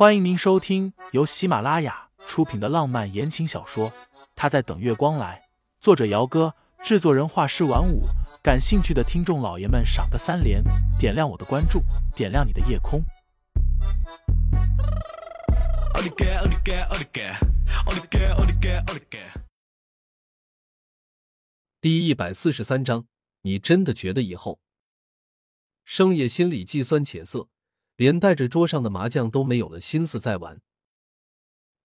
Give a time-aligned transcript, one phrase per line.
[0.00, 3.90] 欢迎您收听由喜马拉雅出品的浪漫言情小说
[4.34, 5.38] 《他在等月光来》，
[5.78, 8.04] 作者：姚哥，制作人：画师晚舞。
[8.42, 10.64] 感兴趣的听众老爷们，赏个三连，
[10.98, 11.82] 点亮我的关注，
[12.16, 13.04] 点亮你的夜空。
[21.78, 23.04] 第一百四十三章，
[23.42, 24.60] 你真的觉得以后？
[25.84, 27.48] 生野心里计算且色，
[28.00, 30.62] 连带着桌上的麻将都没有了心思再玩。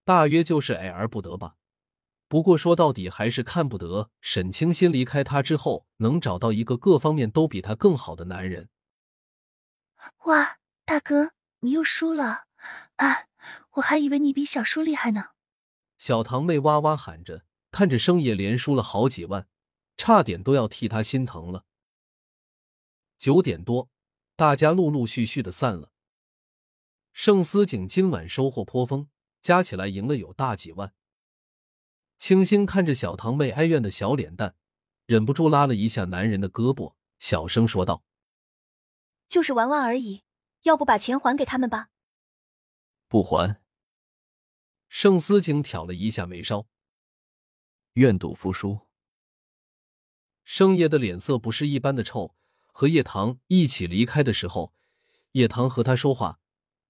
[0.06, 1.58] 大约就是爱而不得吧。
[2.30, 8.70] 不过说到底，还是看不得沈清心离开他之后，能找到一个各方面都比他更好的男人。
[10.28, 12.46] 哇，大哥，你又输了
[12.96, 13.28] 啊！
[13.72, 15.32] 我还以为你比小叔厉害呢。
[15.98, 19.50] 小堂妹哇哇喊着，看着生野连输了好几万，
[19.98, 21.66] 差点都要替他心疼了。
[23.20, 23.90] 九点多，
[24.38, 25.92] 大家陆陆续续的散了。
[27.18, 29.08] 盛思景今晚收获颇丰，
[29.42, 30.94] 加起来赢了有大几万。
[32.18, 34.58] 清新看着小堂妹哀怨的小脸蛋，
[35.06, 38.04] 忍不住拉了一下男人的胳膊，小声说道
[39.30, 40.24] ：“就是玩玩而已，
[40.64, 41.88] 要不把钱还给他们吧？”
[43.08, 43.62] 不还。
[44.90, 46.68] 盛思景挑了一下眉梢，
[47.94, 48.82] 愿赌服输。
[50.44, 52.36] 盛夜的脸色不是一般的臭。
[52.74, 54.74] 和叶棠一起离开的时候，
[55.32, 56.42] 叶棠和他说话，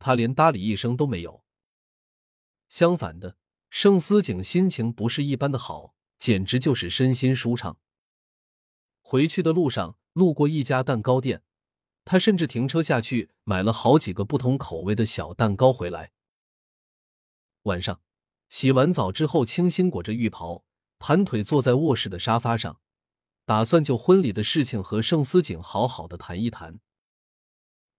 [0.06, 1.44] 他连搭理一声都没有。
[2.68, 3.38] 相反的。
[3.72, 7.80] 盛思景心情不是一般的好，简直就是身心舒畅。
[9.02, 11.42] 回去的路上路过一家蛋糕店，
[12.06, 16.12] 他甚至停车下去买了好几个不同口味的小蛋糕回来。
[17.64, 18.00] 晚上
[18.48, 20.64] 洗完澡之后，清新裹着浴袍，
[21.00, 22.80] 盘腿坐在卧室的沙发上，
[23.44, 26.80] 打算就婚礼的事情和盛思景好好的谈一谈。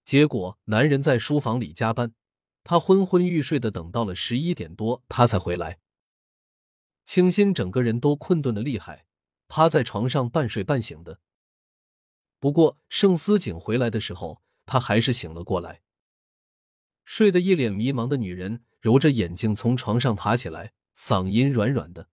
[0.07, 2.15] 结果男人在书房里加班。
[2.69, 5.79] 他昏昏欲睡的等到了十一点多，他才回来。
[7.05, 9.07] 清新整个人都困顿的厉害，
[9.47, 11.21] 趴在床上半睡半醒的。
[12.41, 15.83] 不过盛思景回来的时候，他还是醒了过来。
[17.05, 22.09] 睡得一脸迷茫的女人揉着眼睛从床上爬起来，嗓音软软的：“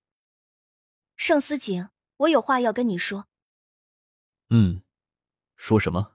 [1.17, 3.27] 盛思景，我有话要跟你说。
[4.49, 4.83] ”“嗯，
[5.55, 6.12] 说什么？”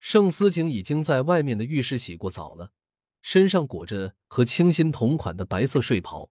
[0.00, 2.72] 盛思景已经在外面的浴室洗过澡了。
[3.22, 6.30] 身上裹着和清新同款的白色睡袍，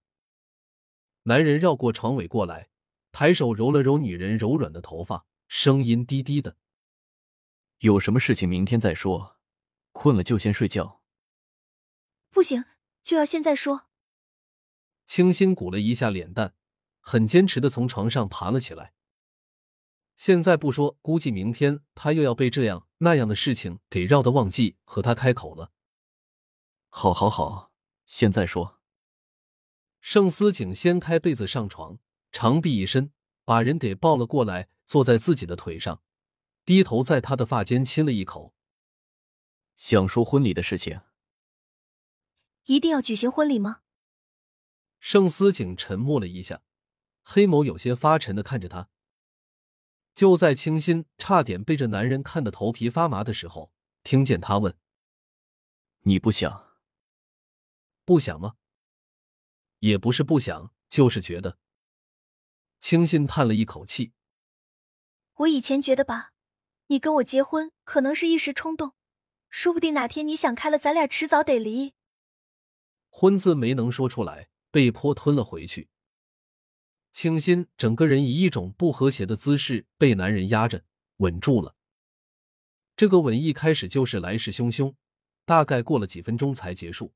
[1.24, 2.72] 男人绕过床尾过来，
[3.12, 6.58] 抬手揉了揉女人柔软的头发，声音低低的
[7.80, 9.38] ：“有什么事情明天再说，
[9.92, 11.04] 困了就先睡觉。
[12.32, 12.66] ”“不行，
[13.04, 13.88] 就要现在说。”
[15.06, 16.56] 清新鼓了一下脸蛋，
[17.00, 18.94] 很坚持的从床上爬了起来。
[20.16, 25.72] 现在不说，估计明天他又要被这样那样的事情给绕的忘记和他开口了。
[26.90, 27.72] 好，好，好，
[28.06, 28.80] 现在说。
[30.02, 32.00] 盛思景掀开被子上床，
[32.32, 33.12] 长臂一伸，
[33.44, 36.02] 把人给抱了过来，坐在自己的腿上，
[36.64, 38.56] 低头在他的发间亲了一口。
[39.76, 41.02] 想说婚礼的事情，
[42.66, 43.82] 一定要举行婚礼吗？
[45.00, 46.64] 盛思景沉默了一下，
[47.24, 48.90] 黑眸有些发沉的看着他。
[50.14, 53.72] 就在清新差点被这男人看得头皮发麻的时候，
[54.04, 54.76] 听见他问
[56.04, 56.68] ：“你不想？”
[58.06, 58.56] 不想吗？
[59.80, 61.58] 也不是不想，就是觉得。
[62.80, 64.14] 清新叹了一口气。
[65.36, 66.34] 我以前觉得吧，
[66.88, 68.94] 你跟我结婚可能是一时冲动，
[69.50, 71.94] 说不定哪天你想开了，咱俩迟早得离。
[73.10, 75.90] 婚字没能说出来，被迫吞了回去。
[77.22, 80.86] 清新整个人以一种不和谐的姿势被男人压着，
[81.18, 81.76] 稳住了。
[82.96, 84.94] 这个吻一开始就是来势汹汹，
[85.44, 87.14] 大概过了几分钟才结束。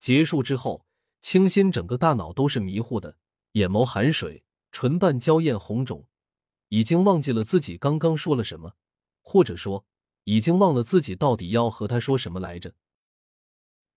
[0.00, 0.84] 结束之后，
[1.20, 3.16] 清新整个大脑都是迷糊的，
[3.52, 6.08] 眼眸含水，唇瓣娇艳红肿，
[6.66, 8.74] 已经忘记了自己刚刚说了什么，
[9.22, 9.86] 或者说，
[10.24, 12.74] 已经忘了自己到底要和他说什么来着。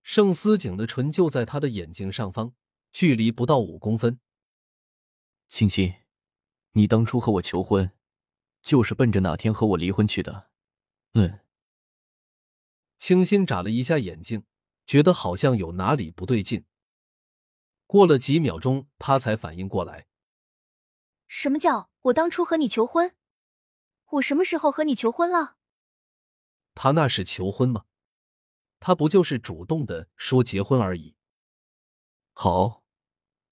[0.03, 2.53] 盛思景的唇就在他的眼睛上方，
[2.91, 4.19] 距离不到五公分。
[5.47, 5.93] 清新，
[6.71, 7.91] 你当初和我求婚，
[8.61, 10.49] 就是奔着哪天和我离婚去的？
[11.13, 11.39] 嗯。
[12.97, 14.45] 清新眨了一下眼睛。
[14.87, 16.63] 觉得好像有哪里不对劲，
[17.87, 20.05] 过了几秒钟，他才反应过来。
[21.27, 23.15] 什么叫我当初和你求婚？
[24.11, 25.57] 我什么时候和你求婚了？
[26.75, 27.85] 他那是求婚吗？
[28.79, 31.15] 他不就是主动的说结婚而已。
[32.33, 32.84] 好，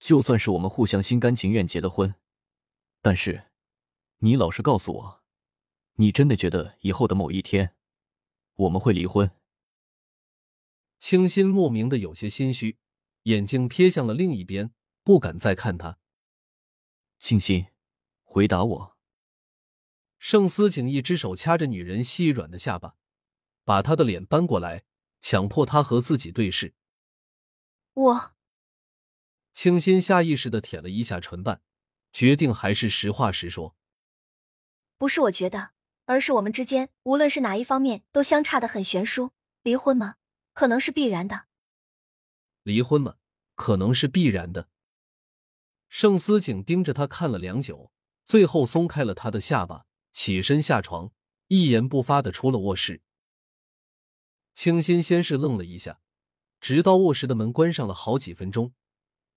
[0.04, 2.14] 就算是我们互相心甘情愿结的婚，
[3.00, 3.46] 但是
[4.18, 5.22] 你老实告诉我，
[5.94, 7.74] 你真的觉得以后的某一天
[8.54, 9.30] 我们会离婚？
[10.98, 12.76] 清新莫名的有些心虚，
[13.22, 15.98] 眼睛瞥向了另一边，不敢再看他。
[17.18, 17.68] 清新，
[18.24, 18.98] 回答我。
[20.18, 22.96] 盛思景一只手掐着女人细软的下巴，
[23.64, 24.84] 把她的脸扳过来，
[25.22, 26.74] 强迫她和自己对视。
[27.94, 28.33] 我。
[29.54, 31.62] 清新下意识的舔了一下唇瓣，
[32.12, 33.76] 决定还是实话实说。
[34.98, 35.70] 不是我觉得，
[36.06, 39.30] 而是我们之间无论是哪一方面都相差的很悬殊。
[39.62, 40.16] 离婚吗？
[40.52, 41.46] 可能是必然的。
[42.64, 43.14] 离婚吗？
[43.54, 44.68] 可能是必然的。
[45.88, 47.92] 盛思景盯着他看了良久，
[48.24, 51.12] 最后松开了他的下巴，起身下床，
[51.46, 53.02] 一言不发的出了卧室。
[54.52, 56.00] 清新先是愣了一下，
[56.60, 58.74] 直到卧室的门关上了好几分钟。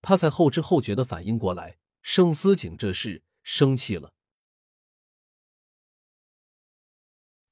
[0.01, 4.13] 他才后知后觉的反应过来，盛思景这是生气了。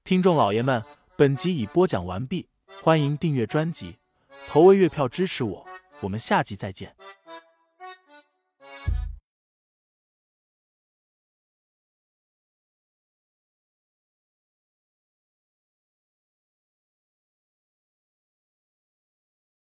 [0.04, 0.84] 听众老爷们，
[1.18, 2.48] 本集已播讲完毕，
[2.82, 3.98] 欢迎订阅专辑，
[4.48, 5.68] 投喂月票支持我，
[6.02, 6.96] 我们下集再见。